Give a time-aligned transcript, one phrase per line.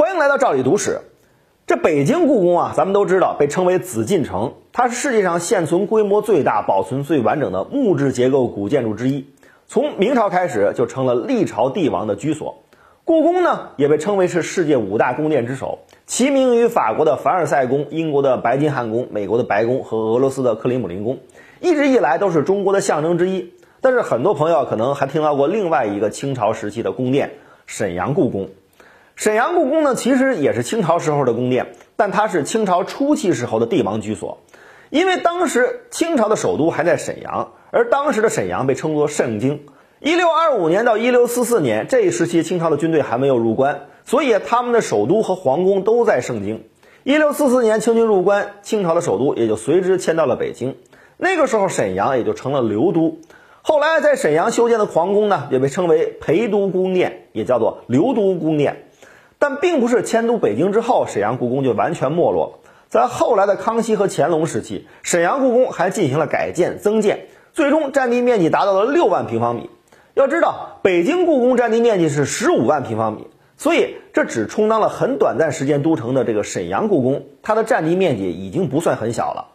[0.00, 1.02] 欢迎来到赵理读史。
[1.66, 9.26] 这北京故宫啊，咱们都知道被称为紫禁城，它是世界上现存规模最大、保存最完整的木质结构古建筑之一。
[9.66, 12.62] 从明朝开始就成了历朝帝王的居所。
[13.04, 21.18] 故宫呢，也被称为是世界五大宫殿之首，齐名于法国的凡尔赛宫、英国的白金汉宫、美国的白宫和俄罗斯的克里姆林宫，
[21.60, 23.52] 一直以来都是中国的象征之一。
[23.82, 27.32] 但是很多朋友可能还听到过另外一个清朝时期的宫殿——
[27.66, 28.48] 沈阳故宫。
[29.20, 34.38] 沈阳故宫呢，其实也是清朝时候的宫殿，但它是清朝初期时候的帝王居所。
[34.88, 39.66] 因为当时清朝的首都还在沈阳，而当时的沈阳被称作盛京。
[39.98, 46.64] 一六二五年到一六四四年这一时期，清朝的军队还没有入关，所以他们的首都和皇宫都在盛京。
[47.04, 50.76] 一六四四年清军入关，清朝的首都也就随之迁到了北京。
[51.18, 53.18] 那个时候，沈阳也就成了留都。
[53.60, 58.86] 后来在沈阳修建的皇宫呢，也被称为陪都宫殿，也叫做留都宫殿。
[59.40, 62.58] 但并不是迁都北京之后，沈阳故宫就完全没落了。
[62.90, 69.70] 在后来的康熙和乾隆时期，沈阳故宫还进行了改建增建，最终占地面积达到了六万平方米。
[70.12, 79.46] 要知道，北京故宫占地面积是十五万平方米，所以这只充当了很短暂时间都城的这个沈阳故宫，它的占地面积已经不算很小了。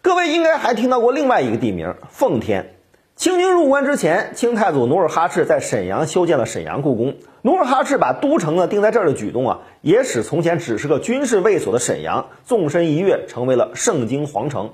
[0.00, 2.74] 各位应该还听到过另外一个地名奉天。
[3.14, 7.14] 清军入关之前，清太祖努尔哈赤在沈阳修建了沈阳故宫。
[7.42, 14.70] 努尔哈赤把都城呢定在这儿的举动啊，也使从前只是个军事卫所的沈阳纵身一跃，成为了盛京皇城。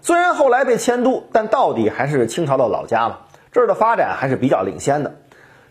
[0.00, 3.26] 虽然后来被迁都，但到底还是清朝的老家了。
[3.50, 5.16] 这儿的发展还是比较领先的。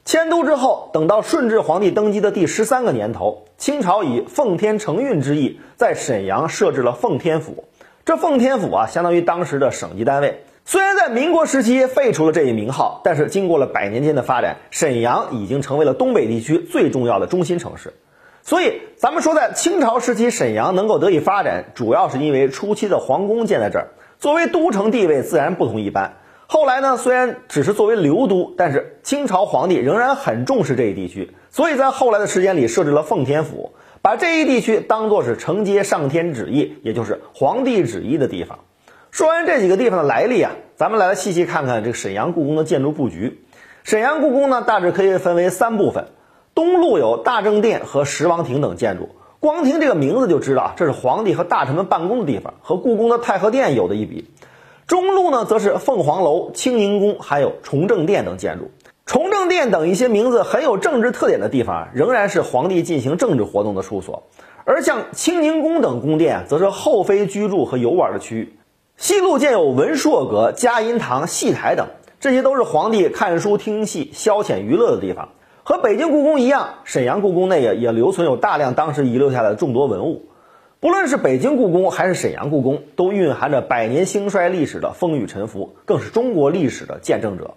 [0.04, 7.64] 迁都之后，等到顺治皇帝登基的第十三个年头，清朝以奉天承运之意，在沈阳设置了奉天府。
[8.04, 10.44] 这奉天府啊，相当于当时的省级单位。
[10.72, 17.94] 虽然在民国时期废除了这一名号，但是经过了百年间的发展，沈阳已经成为了东北地区最重要的中心城市。
[18.42, 26.14] 所以，咱们说在清朝时期，沈阳能够得以发展，主要是因为初期的皇宫建在这儿，作为都城地位自然不同一般。
[26.48, 38.60] 后来呢，虽然只是作为留都，但是清朝皇帝仍然很重视这一地区，所以在后来的时间里设置了奉天府，把这一地区当作是承接上天旨意，也就是皇帝旨意的地方。
[39.12, 43.44] 说完这几个地方的来历啊，咱们来细细看看这个沈阳故宫的建筑布局。
[43.84, 46.08] 沈阳故宫呢，大致可以分为三部分，
[46.56, 49.10] 东路有大政殿和十王亭等建筑。
[49.42, 54.30] 光听这个名字就知道，这是皇帝和大臣们办公的地方，和故宫的太和殿有的一比。
[54.88, 58.72] 中路呢，则是凤凰楼、清宁宫，还有崇政殿等建筑。
[59.06, 64.24] 崇政殿等一些名字很有政治特点的地方，仍然是皇帝进行政治活动的处所。
[64.64, 68.54] 而像清宁宫等宫殿，则是后妃居住和游玩的区域。
[69.02, 71.88] 西路建有文硕阁、嘉音堂、戏台等，
[72.20, 75.30] 这些都是皇帝看书听戏、消遣娱乐的地方。
[75.64, 80.28] 和北京故宫一样，沈阳故宫内也也留存有大量当时遗留下来的众多文物。
[80.80, 87.56] 不论是北京故宫还是沈阳故宫，都蕴含着百年兴衰历史的风雨沉浮，更是中国历史的见证者。